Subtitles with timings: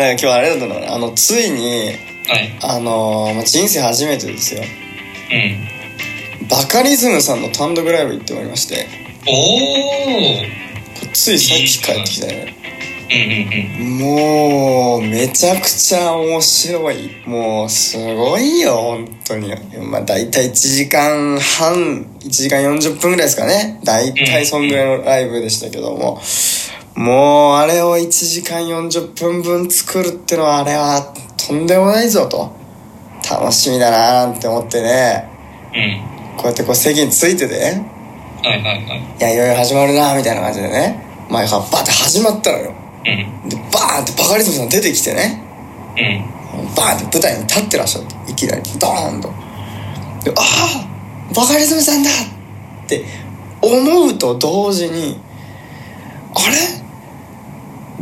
[0.00, 1.92] なんか今日あれだったのあのついに
[2.26, 2.58] はい。
[2.62, 4.62] あのまあ人生初めてですよ。
[4.62, 6.48] うん。
[6.48, 8.86] バカリズムさんの単独ライブ行ってまいりまして。
[9.26, 11.00] おー。
[11.00, 12.54] これついさっき帰ってきたよね
[13.10, 13.98] うんうんうん。
[13.98, 17.10] もうめちゃくちゃ面白い。
[17.26, 19.52] もうすごいよ本当に。
[19.90, 23.80] まあ大体1時間半1時間40分ぐらいですかね。
[23.82, 26.20] 大体そんぐらいのライブでしたけども、
[26.94, 32.52] もうあれを1時間40分分作るってのはあれはとんでもないぞと。
[33.30, 35.28] 楽しみだなーって思ってね。
[35.72, 36.36] うん。
[36.36, 37.90] こうやってこう席についててね。
[38.42, 38.98] はいはいはい。
[38.98, 41.04] いやいよいよ始まるなーみたいな感じでね。
[41.30, 42.72] 前からバーって始まったのよ。
[42.72, 43.48] うん。
[43.48, 45.42] でバーンってバカリズムさん出てきてね。
[45.96, 46.00] う
[46.62, 46.74] ん。
[46.74, 48.32] バーンって舞台に立ってらっしゃって。
[48.32, 49.28] いきなりドーンと。
[50.24, 53.04] でああバカリズムさんだって
[53.62, 55.18] 思うと同時に
[56.34, 56.79] あれ？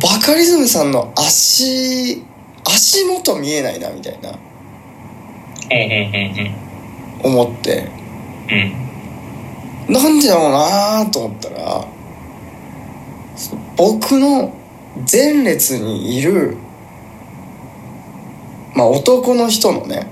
[0.00, 2.22] バカリズムさんの足
[2.64, 4.32] 足元見えないなみたいな。
[7.22, 7.88] 思って
[9.88, 9.94] うん。
[9.94, 11.86] なんでだろうなと思ったら
[13.76, 14.54] 僕の
[15.10, 16.56] 前列にいる
[18.74, 20.06] まあ男の人のね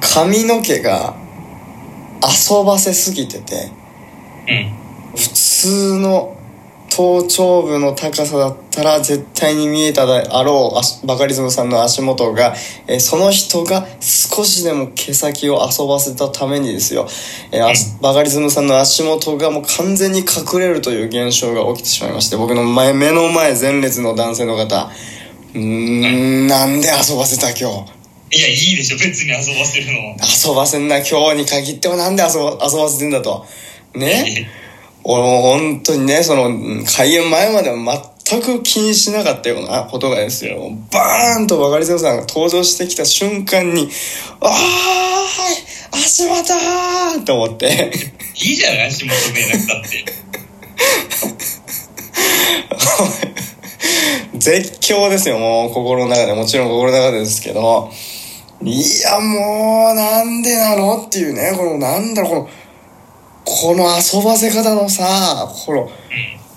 [0.00, 1.14] 髪の毛が
[2.22, 3.70] 遊ばせすぎてて
[4.48, 5.16] うん。
[5.16, 6.39] 普通の
[6.90, 12.54] 頭頂部の高さだったら絶対に見えたであろう足バカリズムさんの足元が、
[12.86, 17.06] えーその人が少しでも毛先を遊ばせたためにですよ、
[17.52, 24.90] えー足バカリズムさんの足元がもう完全に隠れるという現象が起きてしまいまして僕の前目の前前列の男性の方
[25.54, 25.60] うー
[26.44, 28.00] んなんで遊ばせた今日？
[28.32, 30.16] いや、いいでしょ、別に遊ばせるのは。
[30.22, 33.44] 遊ばせんな今日に限ってもなんで遊ば遊ばせてんだと。
[33.96, 34.48] ね？
[35.04, 37.76] 俺も本当にねそのうん開演前までは
[38.26, 43.88] 全く気にしなかったようなことがですよバーンとバカリズムさんが登場してきた瞬間に
[44.40, 44.56] 「あーは
[45.52, 45.56] い
[45.92, 47.90] 足元ー!」と思って
[48.36, 50.04] いいじゃない、足元見えなくたって。
[54.34, 57.90] 絶叫ですよもう心の中でもちろん心の中でですけど
[58.62, 62.48] いやもうなんでなのっていうねこのなんだろうこの
[63.50, 65.04] この遊ばせ方のさ
[65.66, 65.90] この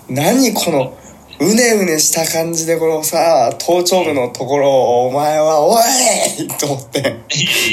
[0.08, 0.96] 何この
[1.40, 7.14] うねうねした感じでこのさ頭頂部のところをお前は「おい!」と思っていやい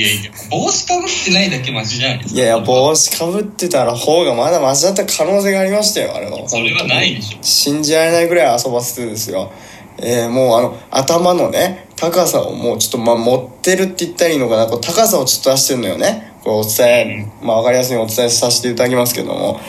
[0.01, 2.35] やいや、帽子かぶってないだけマシじゃないですか。
[2.35, 7.37] いやいや帽子かぶってたら方がまだマシだった可能性がありましたよあれはそれはないでしょ。
[7.43, 9.51] 信じられないぐらい遊ばせてですよ
[9.99, 19.59] えーもうあの頭のね高さをもうちょっとまあ持ってるって言ったらいいのかなこう高さをちょっと出してるのよねこうお伝えまあ分かりやすいお伝えさせていただきますけども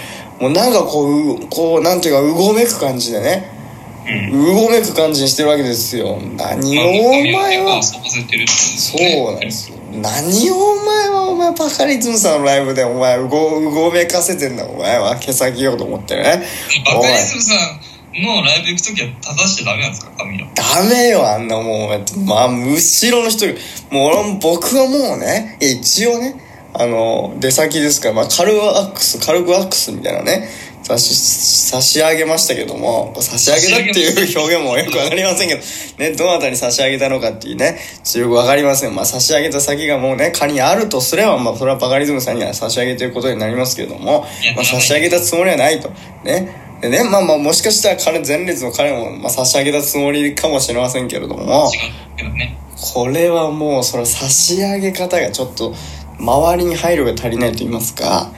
[0.40, 3.62] もうなんかこううこうなんていうかうごめく感じでね
[4.06, 4.50] うん。
[4.50, 6.18] うごめく感じにしてるわけですよ。
[6.36, 9.78] 何をお前はそうなんですよ。
[9.92, 16.42] 何をお前はお前バカリズムさんのライブでお前うごうごめかせてんだお前は毛先ようと思ってね。
[16.84, 20.46] バカリズムさんのライブ行くときは正しちゃダメなんですか髪を。
[20.54, 23.46] ダメよあんなもうまあ後ろの人
[23.90, 30.48] もう僕はもうね一応ねあの出先ですから、まあ、軽ワックス軽くワックスみたいなね
[30.82, 35.60] 差し差し上げましたけども差し上げたっていう表現もよくわかりませんけど
[35.98, 38.94] ねどなたに差し上げたのかっていうねちょっとよくわかりません。
[38.94, 45.90] まあ差し上げた先がもうね仮にあるとすればまあそれはバカリズムさんには差し上げてることになりますけれどもまあ、差し上げたつもりはないと。
[46.24, 46.80] ね。
[46.80, 51.70] でねまあまあもしかしたら彼前列の彼も、まあ、差し上げたつもりかもしれませんけれども。
[52.94, 55.72] これはもうその差し上げ方がちょっと
[56.22, 58.32] 周りに配慮が足りないと言いますか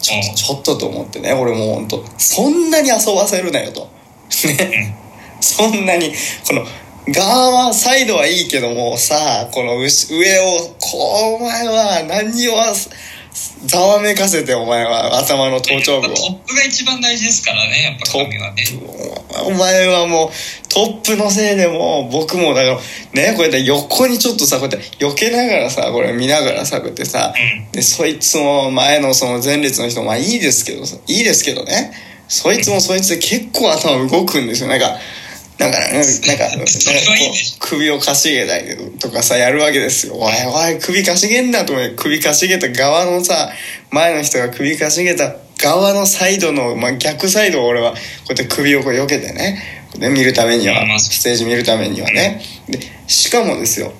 [0.00, 3.88] ちょっとちょっとと思ってね俺もう本当そんなに遊ばせるなよと。
[4.44, 4.96] ね。
[5.40, 6.12] そんなに
[6.46, 6.64] この
[7.08, 12.54] 側はサイドはいいけどもさこの後上をこうお前は何を
[13.66, 16.14] ざわめかせてお前は頭の頭頂部を。
[16.14, 18.64] トップが一番大事ですからね、やっぱ髪はね。
[19.46, 22.76] お前はもうトップのせいでもう僕もだから
[23.12, 27.32] ねこうやって横にちょっとさこうやって避けながらさこれ見ながらさこうやってさ。
[27.34, 27.72] うん。
[27.72, 31.92] でそいつも前のその前列の人まあいいですけどさいいですけどね。
[32.28, 34.68] そいつもそいつで結構頭動くんですよ。
[34.68, 34.98] なんか
[35.58, 36.66] なんかねなんかなんか
[37.60, 40.14] 首をかしげたりとかさやるわけですよ。
[40.16, 43.50] おいおい首かしげんなと思って首かしげた側のさ
[43.90, 47.96] 前の人が首かしげた側のサイドの、まあ、逆サイドを俺はこ
[48.30, 52.42] うやって首をこう避けてねで見るためにはまあステージ見るためにはね。
[52.68, 53.92] でしかもですよ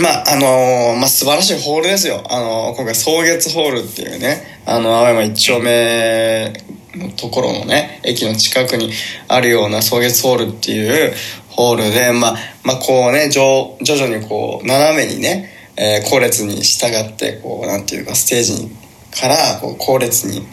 [0.00, 2.22] まああのーまあ素晴らしいホールですよ。
[2.30, 6.52] あのー今回草月ホールっていうねあの青山一丁目
[6.98, 8.90] のところのね駅の近くに
[9.28, 11.14] あるような草月ホールっていう
[11.48, 18.70] ホールでまあまあこうね徐徐々にこう斜めにね、えー、後列に従ってこうなんていうかステージに
[19.10, 20.46] からこう後列に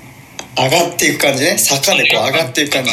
[0.58, 1.58] 上がっていく感じね。
[1.58, 2.92] 坂でこう上がっていく感じ。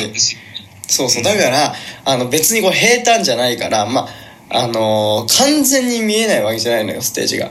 [0.89, 1.23] そうそう。
[1.23, 1.75] だから
[2.05, 4.09] あの別にこう平坦じゃないからま
[4.51, 7.51] ああのー完全に見えないわけじゃないのよステージが。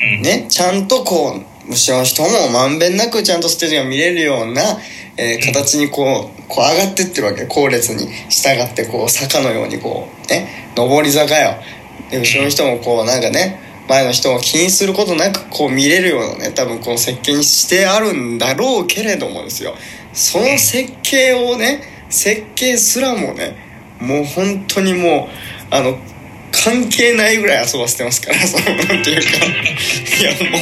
[0.00, 0.22] うん。
[0.22, 4.62] ねちゃんとこう後ろの人もまんべんなくちゃんとステージが見れるような、
[5.16, 7.46] えー形にこうこう上がってってるわけ。
[7.46, 8.06] 後列に。
[8.28, 10.72] 従ってこう坂のようにこうね。
[10.76, 11.54] 上り坂よ。
[12.10, 19.74] で後ろの人もこうなんかね前の人を気にすることなくこう見れるようなね多分この設計にしてあるんだろうけれどもですよ。
[20.12, 23.56] その設計をね設計すらもね
[24.00, 25.28] もう本当にも
[25.70, 25.96] うあの
[26.64, 30.58] 関係ないぐらい遊ばせてますから そのなんていうかいやも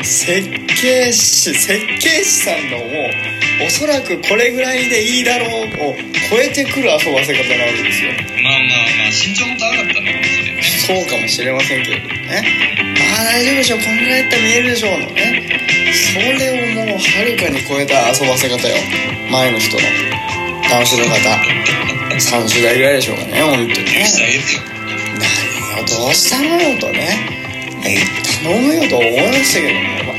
[0.00, 0.42] う設
[0.80, 5.50] 計士設計士さんのもうおそらくこれぐらいでいいだろう
[5.90, 5.96] を
[6.30, 8.10] 超えてくる遊ばせ方なわけですよ。
[8.42, 10.54] まあまあまあ、身長も高かったのかもしれない。
[10.56, 10.62] ね。
[10.86, 12.42] そうかもしれませんけれどもね
[13.16, 15.42] ああ大丈夫でしょこんぐらいやったら見えるでしょうのね。
[16.12, 18.76] それをもうはるかに超えた遊ばせ方よ。
[19.30, 19.82] 前の人の。
[20.68, 21.72] 男子の方。
[22.18, 24.81] 30代ぐらいでしょうかね本当にね
[25.80, 27.08] どうしたのよとね、
[27.84, 27.96] え
[28.44, 30.11] 頼むよと思いましたけどね、